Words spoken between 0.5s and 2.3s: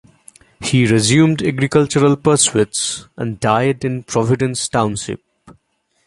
He resumed agricultural